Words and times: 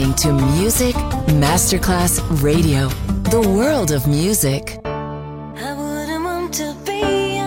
listening 0.00 0.14
to 0.14 0.32
Music 0.56 0.94
Masterclass 1.42 2.20
Radio, 2.42 2.88
the 3.30 3.40
world 3.40 3.90
of 3.90 4.06
music. 4.06 4.78
I 4.84 5.74
wouldn't 5.74 6.24
want 6.24 6.54
to 6.54 6.74
be 6.86 7.38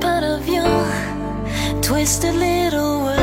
part 0.00 0.22
of 0.22 0.46
your 0.46 1.82
twisted 1.82 2.34
little 2.34 3.02
world. 3.02 3.19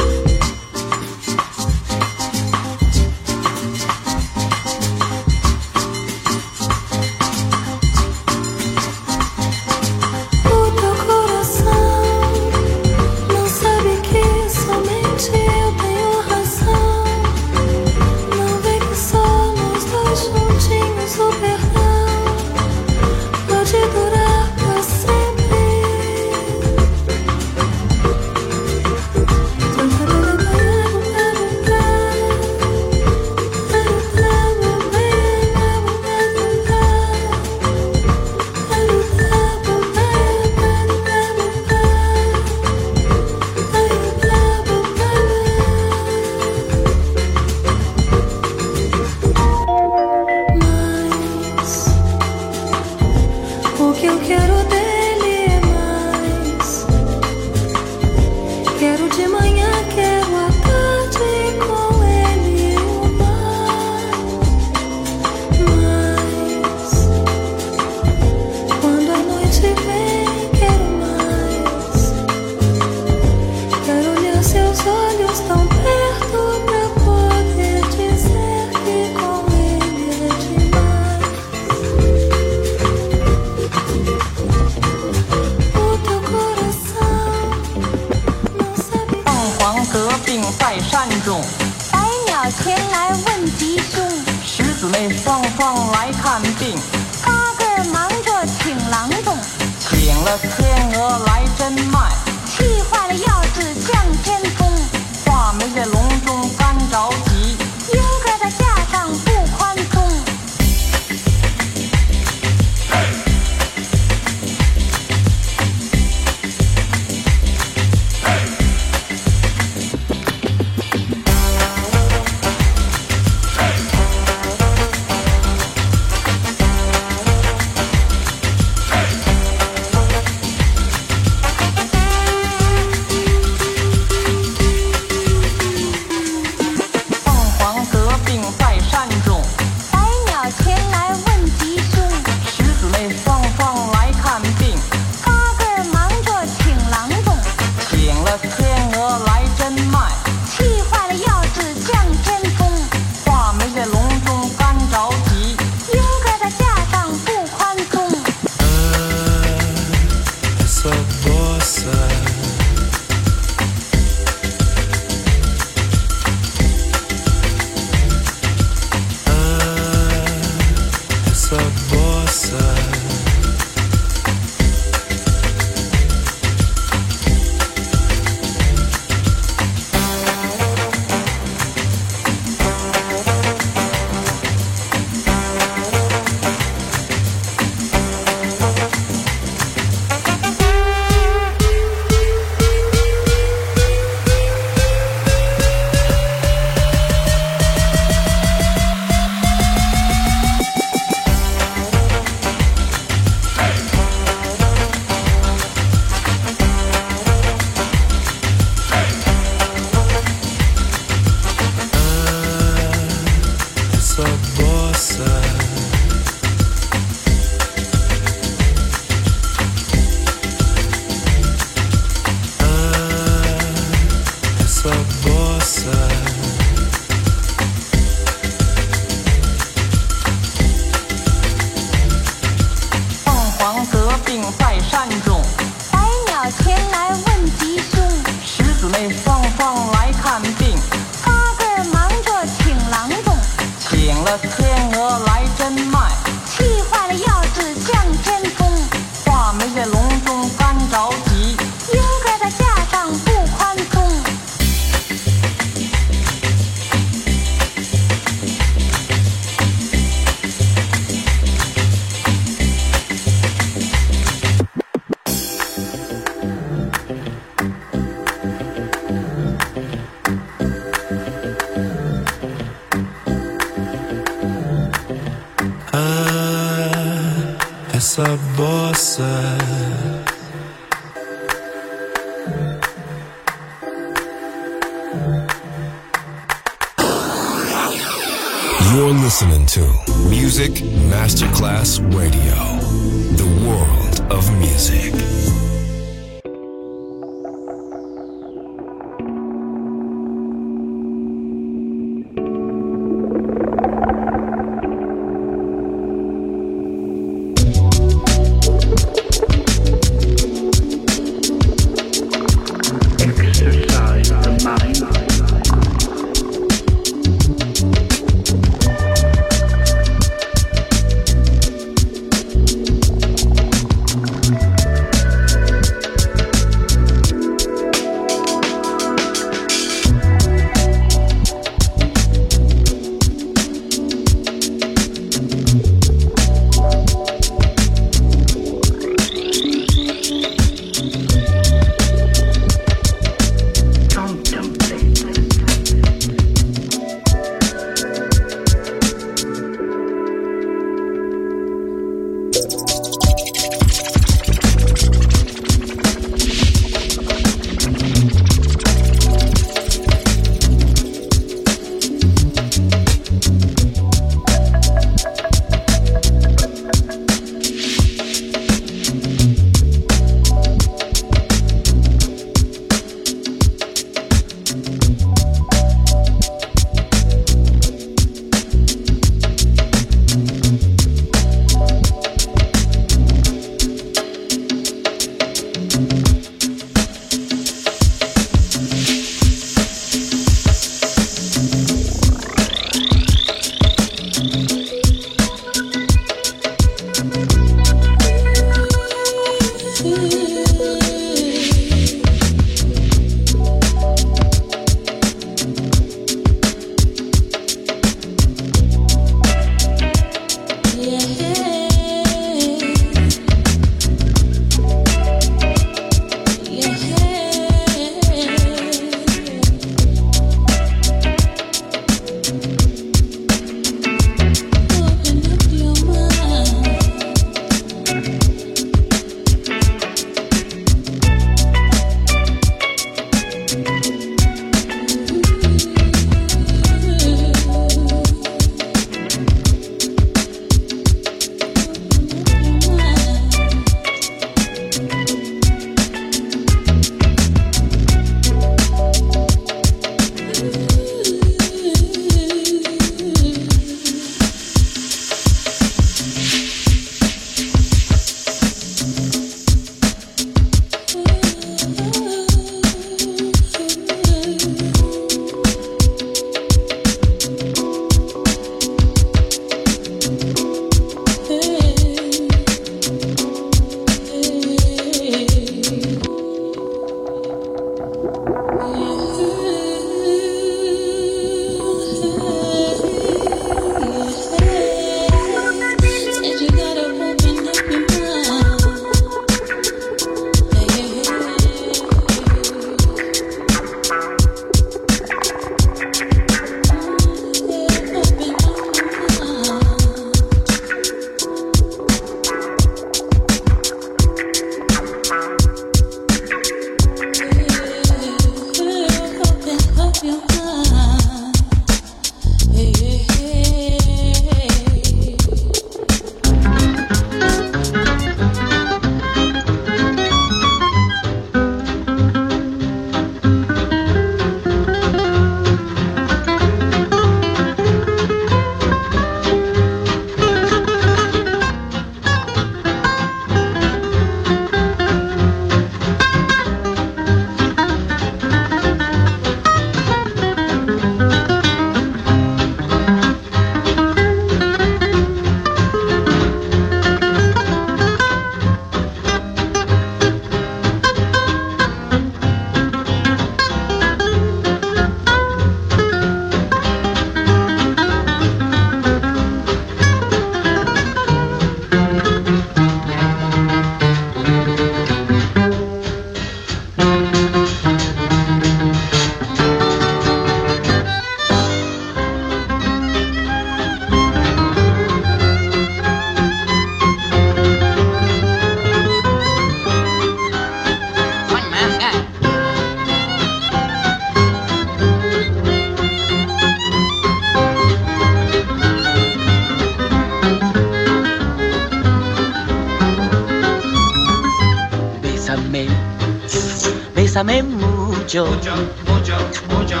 Bésame 597.44 597.62
mucho, 597.62 598.46
mucho, 598.46 598.74
mucho, 599.06 599.36
mucho. 599.68 600.00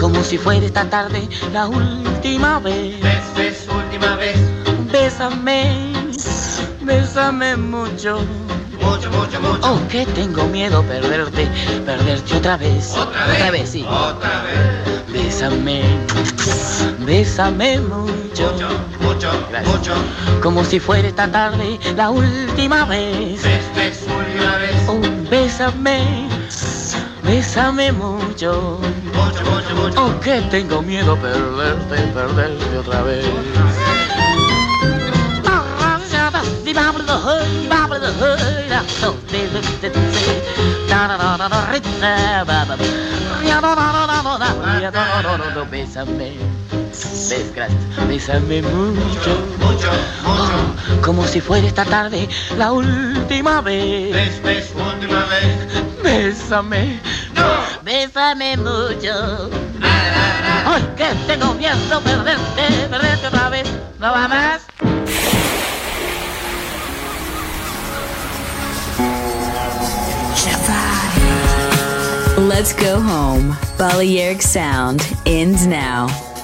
como 0.00 0.22
si 0.24 0.38
fuera 0.38 0.64
esta 0.64 0.88
tarde 0.88 1.28
la 1.52 1.66
última 1.68 2.60
vez. 2.60 2.96
Ves, 3.36 3.66
última 3.68 4.16
vez. 4.16 4.38
Bésame, 4.90 5.92
bésame 6.80 7.56
mucho. 7.56 8.20
Mucho, 8.80 9.10
mucho, 9.10 9.40
mucho. 9.40 9.60
Oh, 9.70 9.78
que 9.88 10.06
tengo 10.06 10.44
miedo 10.44 10.82
perderte, 10.84 11.46
perderte 11.84 12.36
otra 12.36 12.56
vez. 12.56 12.94
Otra 12.96 13.26
vez. 13.26 13.34
Otra 13.36 13.50
vez, 13.50 13.68
sí. 13.68 13.84
Otra 13.86 14.42
vez. 14.44 15.12
Bésame, 15.12 15.82
bésame 17.00 17.80
mucho. 17.80 18.52
Mucho, 18.52 18.68
mucho, 19.00 19.46
Gracias. 19.50 19.76
mucho. 19.76 19.92
Como 20.42 20.64
si 20.64 20.80
fuera 20.80 21.06
esta 21.06 21.30
tarde 21.30 21.78
la 21.96 22.08
última 22.08 22.86
vez. 22.86 23.42
Ves, 23.42 23.64
ves, 23.76 24.06
última 24.06 24.56
vez. 24.56 24.88
Oh, 24.88 25.00
bésame, 25.30 26.28
bésame 27.28 27.92
mucho. 27.92 28.80
Mucho, 29.14 29.44
mucho, 29.50 29.74
mucho. 29.76 30.04
Oh, 30.06 30.20
que 30.20 30.40
tengo 30.50 30.80
miedo 30.82 31.16
perderte, 31.16 31.96
perderte 32.14 32.78
otra 32.78 33.02
vez. 33.02 33.26
Bésame, 45.70 46.32
Bes- 47.12 47.52
gracias. 47.54 47.78
Bésame 48.08 48.62
mucho, 48.62 49.30
Mucho, 49.58 49.90
mucho. 50.24 51.00
como 51.02 51.26
si 51.26 51.40
fuera 51.40 51.66
esta 51.66 51.84
tarde 51.84 52.28
la 52.56 52.72
última 52.72 53.60
vez. 53.60 54.12
Ves, 54.42 54.72
última 54.74 55.24
vez. 55.26 56.02
Bésame, 56.02 57.00
No. 57.34 57.42
bésame 57.82 58.56
mucho. 58.56 59.50
Ay, 59.82 60.82
que 60.96 61.06
tengo 61.26 61.54
miedo 61.54 62.00
perderte, 62.02 62.88
perderte 62.90 63.26
otra 63.28 63.48
vez. 63.50 63.68
¿No 63.98 64.12
va 64.12 64.28
más? 64.28 64.62
Let's 72.38 72.72
go 72.72 72.96
home. 73.00 73.56
Balearic 73.78 74.40
Sound 74.42 75.02
ends 75.26 75.66
now. 75.66 76.08